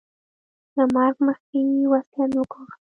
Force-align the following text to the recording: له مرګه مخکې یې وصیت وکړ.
له 0.75 0.83
مرګه 0.93 1.21
مخکې 1.27 1.57
یې 1.67 1.85
وصیت 1.91 2.31
وکړ. 2.35 2.67